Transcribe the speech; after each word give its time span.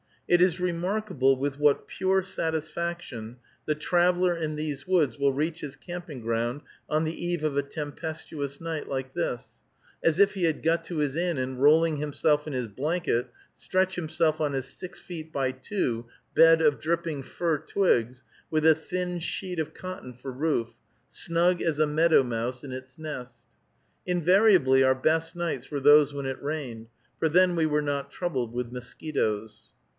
It 0.27 0.41
is 0.41 0.59
remarkable 0.61 1.35
with 1.35 1.59
what 1.59 1.87
pure 1.87 2.23
satisfaction 2.23 3.37
the 3.65 3.75
traveler 3.75 4.33
in 4.35 4.55
these 4.55 4.87
woods 4.87 5.19
will 5.19 5.33
reach 5.33 5.59
his 5.59 5.75
camping 5.75 6.21
ground 6.21 6.61
on 6.89 7.03
the 7.03 7.23
eve 7.23 7.43
of 7.43 7.55
a 7.57 7.61
tempestuous 7.61 8.59
night 8.61 8.87
like 8.87 9.13
this, 9.13 9.61
as 10.03 10.17
if 10.19 10.33
he 10.33 10.43
had 10.45 10.63
got 10.63 10.85
to 10.85 10.99
his 10.99 11.15
inn, 11.17 11.37
and, 11.37 11.61
rolling 11.61 11.97
himself 11.97 12.47
in 12.47 12.53
his 12.53 12.69
blanket, 12.69 13.29
stretch 13.57 13.95
himself 13.95 14.39
on 14.41 14.53
his 14.53 14.65
six 14.69 14.99
feet 14.99 15.31
by 15.33 15.51
two 15.51 16.07
bed 16.33 16.61
of 16.61 16.79
dripping 16.79 17.21
fir 17.23 17.59
twigs, 17.59 18.23
with 18.49 18.65
a 18.65 18.73
thin 18.73 19.19
sheet 19.19 19.59
of 19.59 19.73
cotton 19.73 20.13
for 20.13 20.31
roof, 20.31 20.73
snug 21.11 21.61
as 21.61 21.77
a 21.77 21.85
meadow 21.85 22.23
mouse 22.23 22.63
in 22.63 22.71
its 22.71 22.97
nest. 22.97 23.41
Invariably 24.07 24.81
our 24.81 24.95
best 24.95 25.35
nights 25.35 25.69
were 25.69 25.81
those 25.81 26.11
when 26.13 26.25
it 26.25 26.41
rained, 26.41 26.87
for 27.19 27.27
then 27.29 27.53
we 27.55 27.65
were 27.67 27.83
not 27.83 28.09
troubled 28.09 28.53
with 28.53 28.71
mosquitoes. 28.71 29.63